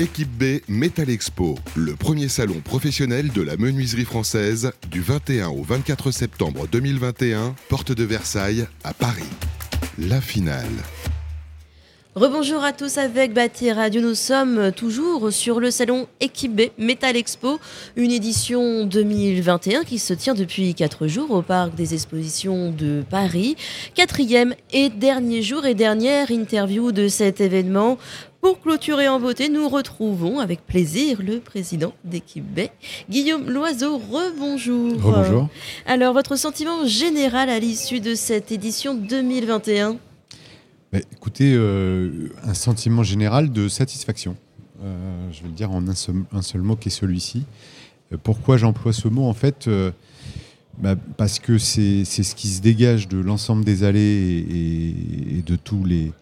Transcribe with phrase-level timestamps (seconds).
[0.00, 5.62] Équipe B Metal Expo, le premier salon professionnel de la menuiserie française du 21 au
[5.62, 9.22] 24 septembre 2021, porte de Versailles à Paris.
[9.96, 10.66] La finale.
[12.16, 14.00] Rebonjour à tous avec Bâti Radio.
[14.00, 17.58] Nous sommes toujours sur le salon Équipe B Metal Expo,
[17.96, 23.56] une édition 2021 qui se tient depuis 4 jours au parc des expositions de Paris.
[23.96, 27.98] Quatrième et dernier jour et dernière interview de cet événement.
[28.44, 32.68] Pour clôturer en beauté, nous retrouvons avec plaisir le président d'Équipe B,
[33.08, 33.96] Guillaume Loiseau.
[33.96, 35.02] Rebonjour.
[35.02, 35.48] Rebonjour.
[35.86, 39.96] Alors, votre sentiment général à l'issue de cette édition 2021
[40.92, 44.36] bah, écoutez, euh, un sentiment général de satisfaction.
[44.82, 47.44] Euh, je vais le dire en un seul, mot qui est celui-ci.
[48.12, 49.24] Euh, pourquoi j'emploie ce mot?
[49.24, 49.70] En fait,
[50.76, 54.44] bah, parce que c'est ce qui se dégage de l'ensemble des allées
[55.30, 56.12] et, de tous les,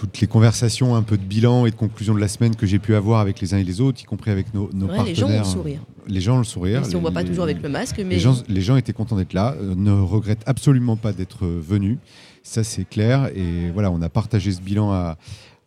[0.00, 2.78] toutes les conversations, un peu de bilan et de conclusion de la semaine que j'ai
[2.78, 5.04] pu avoir avec les uns et les autres, y compris avec nos, partenaires.
[5.04, 5.80] Les gens ont le sourire.
[6.08, 6.86] Les gens ont le sourire.
[6.86, 8.14] si on ne voit pas toujours avec le masque, mais...
[8.14, 11.98] Les gens, les gens étaient contents d'être là, ne regrettent absolument pas d'être venus.
[12.42, 13.30] Ça, c'est clair.
[13.36, 15.18] Et voilà, on a partagé ce bilan à,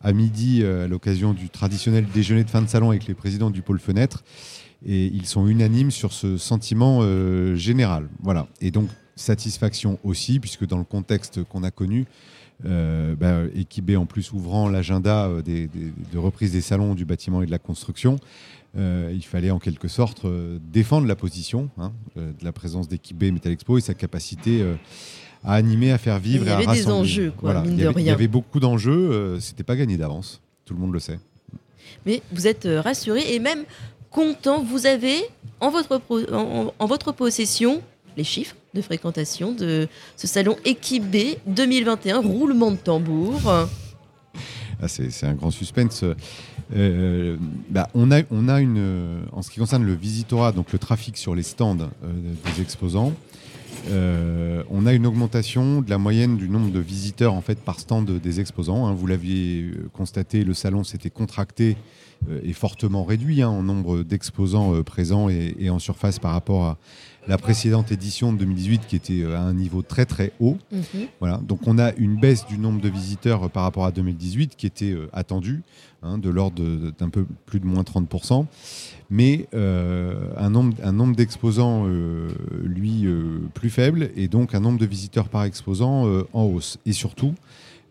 [0.02, 3.50] à midi euh, à l'occasion du traditionnel déjeuner de fin de salon avec les présidents
[3.50, 4.24] du pôle fenêtre.
[4.84, 8.08] Et ils sont unanimes sur ce sentiment euh, général.
[8.20, 8.48] Voilà.
[8.60, 12.06] Et donc, satisfaction aussi, puisque dans le contexte qu'on a connu,
[12.64, 17.42] euh, bah, équipé en plus ouvrant l'agenda euh, des, de reprise des salons du bâtiment
[17.42, 18.16] et de la construction,
[18.76, 20.26] il fallait en quelque sorte
[20.72, 24.64] défendre la position hein, de la présence d'équipe B Metal Expo et sa capacité
[25.44, 26.44] à animer, à faire vivre.
[26.44, 28.04] il y avait des enjeux, quoi, mine il, de avait, rien.
[28.04, 31.18] il y avait beaucoup d'enjeux, euh, c'était pas gagné d'avance, tout le monde le sait.
[32.06, 33.64] Mais vous êtes euh, rassuré et même
[34.10, 35.16] content, vous avez
[35.60, 36.00] en votre,
[36.32, 37.82] en, votre possession
[38.16, 43.40] les chiffres de fréquentation de ce salon Équipe B 2021, roulement de tambour.
[43.46, 46.04] Ah, c'est un grand suspense.
[46.74, 47.36] Euh,
[47.70, 51.16] bah, on, a, on a une, en ce qui concerne le visitorat, donc le trafic
[51.16, 53.12] sur les stands des exposants,
[53.90, 57.80] euh, on a une augmentation de la moyenne du nombre de visiteurs en fait par
[57.80, 58.86] stand des exposants.
[58.86, 58.94] Hein.
[58.94, 61.76] Vous l'aviez euh, constaté, le salon s'était contracté
[62.30, 66.78] euh, et fortement réduit hein, en nombre d'exposants présents et, en surface par rapport à
[67.26, 70.58] la précédente édition de 2018 qui était à un niveau très très haut.
[70.72, 71.06] Mhm.
[71.20, 71.38] Voilà.
[71.38, 74.94] Donc on a une baisse du nombre de visiteurs par rapport à 2018 qui était
[75.12, 75.62] attendue,
[76.02, 76.62] hein, de l'ordre
[76.98, 78.46] d'un peu plus de moins 30%
[79.10, 82.28] mais euh, un nombre, un nombre d'exposants, euh,
[82.62, 86.78] lui, euh, plus faible, et donc un nombre de visiteurs par exposant en hausse.
[86.86, 87.34] Et surtout,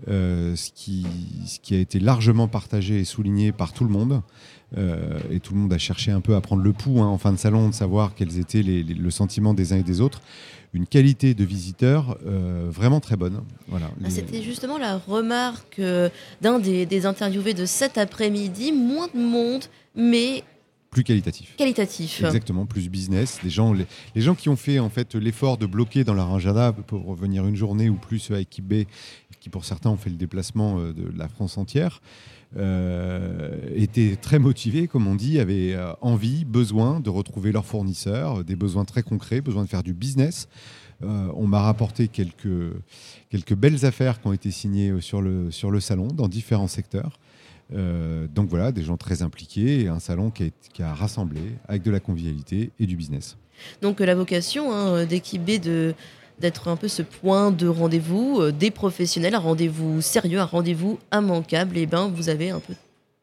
[0.07, 1.05] ce, qui,
[1.45, 4.21] ce qui a été largement partagé et souligné par tout le monde,
[4.75, 7.31] et tout le monde a cherché un peu à prendre le pouls hein, en fin
[7.31, 10.21] de salon, de savoir quels étaient les, le sentiment des uns et des autres,
[10.73, 12.17] une qualité de visiteurs
[12.69, 13.41] vraiment très bonne.
[13.67, 13.91] Voilà.
[14.03, 15.79] Ah, c'était justement la remarque
[16.41, 18.71] d'un des, des, interviewés de cet après-midi.
[18.71, 19.65] Moins de monde,
[19.95, 20.43] mais
[20.93, 21.55] plus qualitatif.
[21.57, 22.23] Qualitatif.
[22.23, 23.41] Exactement, plus business.
[23.43, 26.71] Les gens, les, gens qui ont fait en fait l'effort de bloquer dans leur agenda
[26.71, 28.83] pour revenir une journée ou plus à équipe B,
[29.39, 32.01] qui pour certains ont fait le déplacement euh, de la France entière,
[32.55, 38.43] euh, étaient très motivés, comme on dit, avaient euh, envie, besoin de retrouver leurs fournisseurs,
[38.43, 40.47] des besoins très concrets, besoin de faire du business.
[41.01, 42.71] on m'a rapporté quelques,
[43.29, 47.19] quelques belles affaires qui ont été signées sur le, sur le salon dans différents secteurs.
[47.73, 51.91] Euh, donc voilà, des gens très impliqués et un salon qui a, rassemblé avec de
[51.91, 53.37] la convivialité et du business.
[53.81, 55.93] Donc la vocation hein, d'équipe B de
[56.39, 60.97] d'être un peu ce point de rendez-vous euh, des professionnels, un rendez-vous sérieux, un rendez-vous
[61.13, 62.73] immanquable, et eh ben vous avez un peu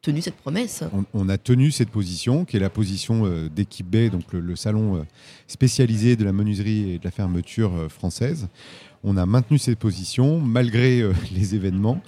[0.01, 0.83] tenu cette promesse.
[1.13, 5.05] On, a tenu cette position, qui est la position euh, d'équipe B, donc le, salon
[5.45, 8.47] spécialisé de la menuiserie et de la fermeture française.
[9.03, 11.03] On a maintenu cette position malgré
[11.35, 12.01] les événements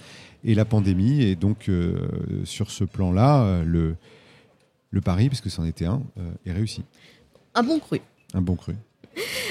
[0.44, 1.22] et la pandémie.
[1.22, 1.96] Et donc, euh,
[2.44, 3.96] sur ce plan-là, euh, le,
[4.90, 6.82] le pari, parce que c'en était un, euh, est réussi.
[7.54, 8.00] Un bon cru.
[8.34, 8.74] Un bon cru.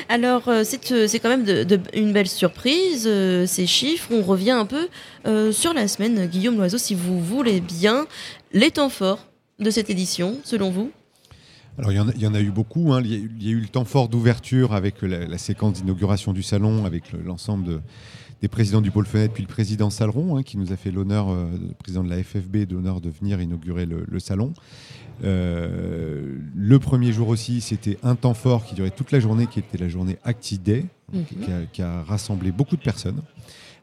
[0.10, 3.10] Alors, c'est quand même de, une belle surprise,
[3.46, 4.10] ces chiffres.
[4.12, 4.90] On revient un peu
[5.54, 8.06] sur la semaine, Guillaume Loiseau, si vous voulez bien.
[8.52, 9.26] Les temps forts
[9.60, 10.92] de cette édition, selon vous?
[11.78, 12.92] Alors il y, en a, eu beaucoup.
[12.92, 13.02] Hein.
[13.06, 16.86] Il, y a, eu le temps fort d'ouverture avec la, la séquence d'inauguration du salon,
[16.86, 17.82] avec l'ensemble de,
[18.44, 21.30] des présidents du pôle fenêtre, puis le président Saleron, hein, qui nous a fait l'honneur,
[21.30, 24.52] euh, le président de la FFB, de l'honneur de venir inaugurer le, salon.
[25.24, 29.60] Euh, le premier jour aussi, c'était un temps fort qui durait toute la journée, qui
[29.60, 31.24] était la journée Acti Day, mhm.
[31.72, 33.22] qui, a, rassemblé beaucoup de personnes,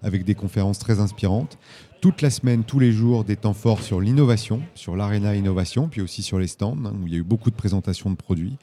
[0.02, 1.56] avec des conférences très inspirantes.
[2.00, 6.00] Toute la semaine, tous les jours, des temps forts sur l'innovation, sur l'aréna innovation, puis
[6.00, 8.56] aussi sur les stands, hein, où il y a eu beaucoup de présentations de produits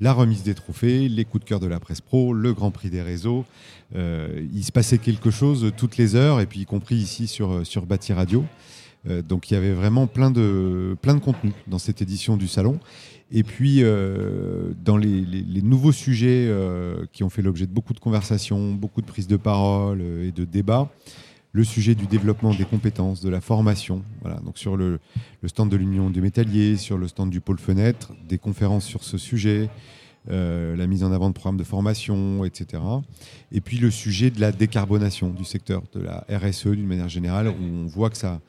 [0.00, 2.90] la remise des trophées, les coups de cœur de la presse pro, le Grand Prix
[2.90, 3.44] des réseaux.
[3.94, 7.64] Euh, il se passait quelque chose toutes les heures, et puis y compris ici sur,
[7.64, 8.44] sur Bâti Radio.
[9.26, 12.80] donc il y avait vraiment plein de, contenu dans cette édition du salon.
[13.30, 13.82] Et puis,
[14.84, 16.52] dans les, nouveaux sujets
[17.12, 20.44] qui ont fait l'objet de beaucoup de conversations, beaucoup de prises de parole et de
[20.44, 20.90] débats,
[21.54, 24.02] le sujet du développement des compétences, de la formation.
[24.22, 24.98] Voilà, donc sur le,
[25.46, 29.18] stand de l'Union des métalliers, sur le stand du pôle fenêtre, des conférences sur ce
[29.18, 29.70] sujet,
[30.30, 32.82] euh, la mise en avant de programmes de formation, etc.
[33.52, 37.46] Et puis le sujet de la décarbonation du secteur, de la RSE d'une manière générale,
[37.46, 38.40] où on voit que ça,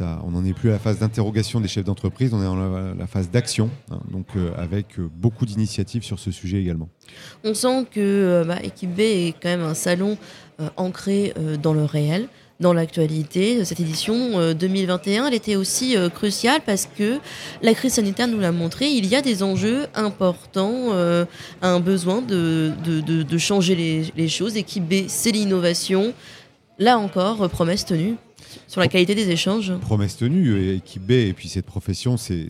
[0.00, 3.06] on n'en est plus à la phase d'interrogation des chefs d'entreprise, on est dans la,
[3.06, 6.88] phase d'action, hein, donc euh, avec euh, beaucoup d'initiatives sur ce sujet également.
[7.44, 10.18] On sent que bah, Équipe B est quand même un salon
[10.60, 12.28] euh, ancrée euh, dans le réel
[12.58, 13.64] dans l'actualité.
[13.64, 17.18] Cette édition 2021, euh, elle était aussi cruciale parce que
[17.62, 20.92] la crise sanitaire nous l'a montré, il y a des enjeux importants,
[21.62, 22.74] un besoin de,
[23.38, 24.58] changer les, les, choses.
[24.58, 26.12] Équipe B, c'est l'innovation.
[26.78, 28.16] Là encore, promesse tenue
[28.66, 29.72] sur la qualité des échanges.
[29.80, 32.48] Promesse tenue, équipe B, et puis cette profession, c'est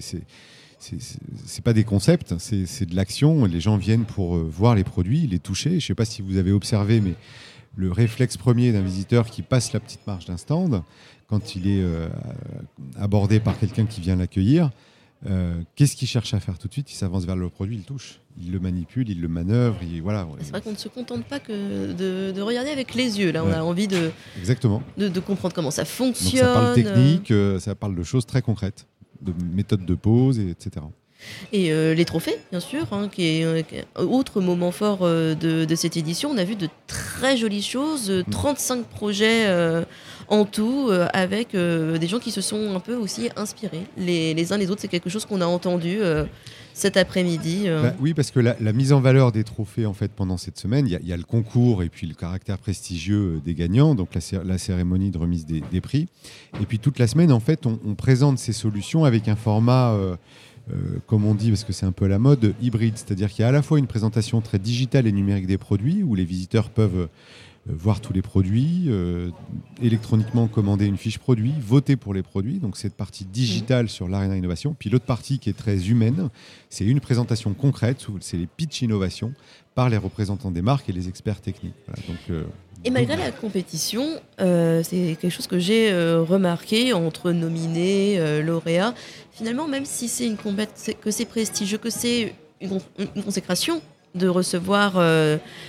[0.78, 3.44] c'est pas des concepts, c'est de l'action.
[3.44, 5.72] Les gens viennent pour voir les produits, les toucher.
[5.72, 7.12] Je ne sais pas si vous avez observé, mais
[7.76, 10.82] le réflexe premier d'un visiteur qui passe la petite marche d'un stand,
[11.28, 12.08] quand il est euh,
[12.98, 14.70] abordé par quelqu'un qui vient l'accueillir,
[15.26, 16.90] euh, qu'est-ce qu'il cherche à faire tout de suite?
[16.90, 19.78] Il s'avance vers le produit, il touche, il le manipule, il le manœuvre.
[20.02, 20.26] voilà.
[20.40, 23.30] C'est vrai qu'on ne se contente pas que de, regarder avec les yeux.
[23.30, 24.82] Là, on a envie de, Exactement.
[24.96, 26.40] De, comprendre comment ça fonctionne.
[26.40, 28.86] ça parle technique, euh, ça parle de choses très concrètes,
[29.20, 30.86] de méthodes de pose, etc.
[31.52, 35.74] Et euh, les trophées, bien sûr, hein, qui est un autre moment fort euh, de,
[35.74, 36.30] cette édition.
[36.30, 38.82] On a vu de très jolies choses, 35 mm.
[38.84, 39.84] projets
[40.28, 44.70] en tout, avec des gens qui se sont un peu aussi inspirés les, uns les
[44.70, 44.80] autres.
[44.80, 45.98] C'est quelque chose qu'on a entendu
[46.74, 47.66] cet après-midi.
[47.68, 50.86] Bah oui, parce que la, mise en valeur des trophées, en fait, pendant cette semaine,
[50.86, 55.10] il y, a le concours et puis le caractère prestigieux des gagnants, donc la, cérémonie
[55.10, 56.08] de remise des, prix.
[56.60, 59.92] Et puis toute la semaine, en fait, on, on présente ces solutions avec un format
[59.92, 60.16] euh,
[61.06, 62.96] comme on dit, parce que c'est un peu la mode, hybride.
[62.96, 66.02] C'est-à-dire qu'il y a à la fois une présentation très digitale et numérique des produits,
[66.02, 67.08] où les visiteurs peuvent
[67.68, 69.30] euh, voir tous les produits, euh,
[69.82, 72.58] électroniquement commander une fiche produit, voter pour les produits.
[72.58, 74.74] Donc cette partie digitale sur l'Arena Innovation.
[74.78, 76.30] Puis l'autre partie qui est très humaine,
[76.68, 79.34] c'est une présentation concrète, c'est les pitch innovation
[79.74, 81.74] par les représentants des marques et les experts techniques.
[82.08, 82.44] donc,
[82.82, 84.06] et malgré la compétition,
[84.40, 88.94] euh, c'est quelque chose que j'ai euh, remarqué entre nominés, euh, lauréats.
[89.32, 92.80] Finalement, même si c'est une que c'est prestigieux, que c'est une,
[93.22, 93.82] consécration
[94.14, 95.00] de recevoir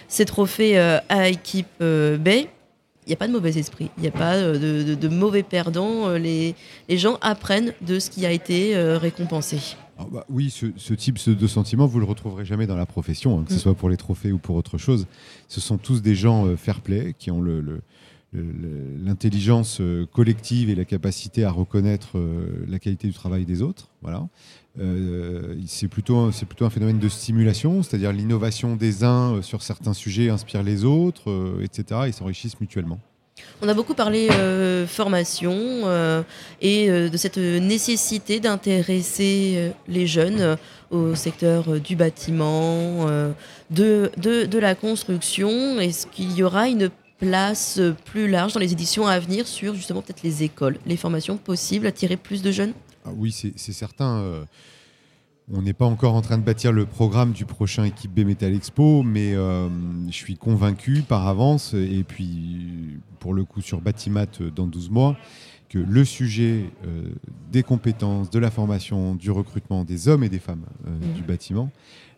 [0.07, 4.11] ces trophées à équipe B, il n'y a pas de mauvais esprit, il n'y a
[4.11, 6.09] pas de, mauvais perdants.
[6.09, 6.55] Les,
[6.89, 9.59] gens apprennent de ce qui a été récompensé.
[10.01, 13.44] Ah bah oui, ce, type de sentiment, vous le retrouverez jamais dans la profession, hein,
[13.44, 13.62] que ce mm.
[13.62, 15.07] soit pour les trophées ou pour autre chose.
[15.48, 17.44] Ce sont tous des gens euh, fair-play qui ont
[18.33, 23.89] l'intelligence euh, collective et la capacité à reconnaître euh, la qualité du travail des autres.
[24.01, 24.27] Voilà.
[25.68, 30.63] c'est plutôt, plutôt un phénomène de stimulation, c'est-à-dire l'innovation des uns sur certains sujets inspire
[30.63, 32.01] les autres, etc.
[32.07, 33.00] Ils s'enrichissent mutuellement.
[33.62, 36.24] On a beaucoup parlé euh, formation euh,
[36.62, 40.57] et euh, de cette nécessité d'intéresser les jeunes
[40.89, 43.07] au secteur du bâtiment,
[43.69, 45.80] de, la construction.
[45.80, 46.89] Est-ce qu'il y aura une
[47.19, 51.38] place plus large dans les éditions à venir sur justement peut-être les écoles, les formations
[51.38, 52.74] possibles, attirer plus de jeunes?
[53.06, 54.45] Ah Oui, c'est certain.
[55.53, 58.53] On n'est pas encore en train de bâtir le programme du prochain équipe B Metal
[58.53, 59.67] Expo, mais euh,
[60.08, 64.89] je suis convaincu par avance, et puis pour le coup sur Batimat euh, dans 12
[64.89, 65.17] mois,
[65.67, 67.03] que le sujet euh,
[67.51, 71.13] des compétences, de la formation, du recrutement des hommes et des femmes mmh.
[71.15, 71.70] du bâtiment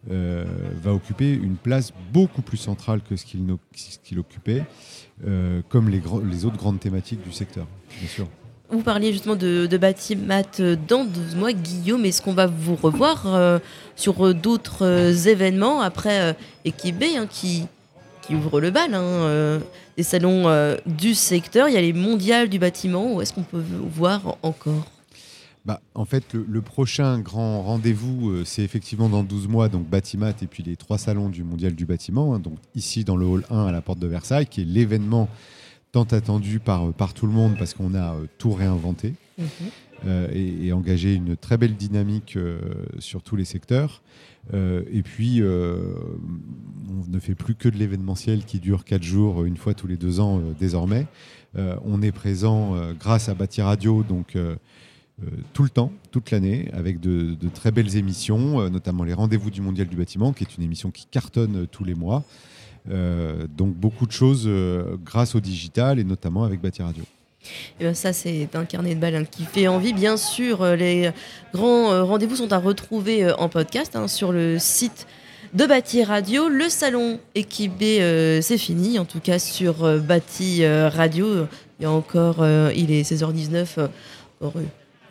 [0.05, 4.65] va occuper une place beaucoup plus centrale que ce qu'il occupait,
[5.69, 7.67] comme les, les autres grandes thématiques du secteur,
[8.01, 8.27] bien sûr.
[8.71, 10.43] Vous parliez justement de, Batimat
[10.87, 12.05] dans 12 mois, Guillaume.
[12.05, 13.59] Est-ce qu'on va vous revoir euh,
[13.95, 17.65] sur euh, d'autres euh, événements après Équipe B hein, qui,
[18.21, 19.59] qui ouvre le bal hein,
[19.97, 21.67] des salons du secteur?
[21.67, 23.13] Il y a les mondiales du bâtiment.
[23.13, 24.85] Où est-ce qu'on peut vous voir encore?
[25.65, 30.47] Bah, en fait, le, prochain grand rendez-vous, c'est effectivement dans 12 mois, donc Batimat et
[30.47, 32.33] puis les trois salons du Mondial du bâtiment.
[32.33, 35.29] Hein, donc ici, dans le hall 1 à la porte de Versailles, qui est l'événement
[35.93, 39.47] tant attendu par, par tout le monde parce qu'on a euh, tout réinventé mhm.
[40.07, 42.59] euh, et, engagé une très belle dynamique euh,
[42.97, 44.01] sur tous les secteurs.
[44.53, 49.73] et puis, on ne fait plus que de l'événementiel qui dure quatre jours, une fois
[49.73, 51.05] tous les deux ans désormais.
[51.55, 54.37] on est présent grâce à Bâti Radio, donc
[55.53, 59.61] tout le temps, toute l'année, avec de, de, très belles émissions, notamment les Rendez-vous du
[59.61, 62.25] Mondial du bâtiment, qui est une émission qui cartonne tous les mois.
[62.89, 67.03] Euh, donc beaucoup de choses euh, grâce au digital et notamment avec Bâti Radio.
[67.79, 69.93] Et ben ça, c'est un carnet de balles hein, qui fait envie.
[69.93, 71.11] Bien sûr, les
[71.53, 75.07] grands rendez-vous sont à retrouver en podcast hein, sur le site
[75.53, 76.47] de Bâti Radio.
[76.47, 81.45] Le salon équipé, c'est fini, en tout cas sur Bâti Radio.
[81.79, 83.89] Il y a encore, il est 16h19,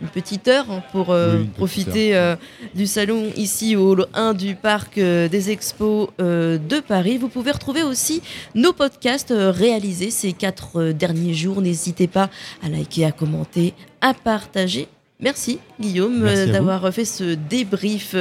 [0.02, 2.34] une petite heure hein, pour euh, profiter euh,
[2.74, 7.18] du salon ici au hall 1 du parc euh, des expos de Paris.
[7.18, 8.22] Vous pouvez retrouver aussi
[8.54, 11.62] nos podcasts réalisés ces quatre derniers jours.
[11.62, 12.30] N'hésitez pas
[12.62, 14.88] à liker, à commenter, à partager.
[15.20, 18.16] Merci Guillaume d'avoir fait ce débrief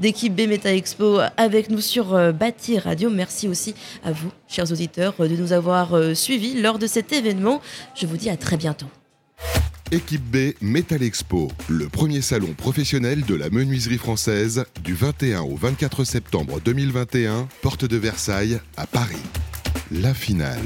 [0.00, 3.10] d'équipe B Meta Expo avec nous sur Bâti Radio.
[3.10, 7.60] Merci aussi à vous, chers auditeurs, de nous avoir suivis lors de cet événement.
[7.94, 8.86] Je vous dis à très bientôt.
[9.92, 15.54] Équipe B Metal Expo, le premier salon professionnel de la menuiserie française du 21 au
[15.54, 19.20] 24 septembre 2021, porte de Versailles à Paris.
[19.90, 20.62] La finale.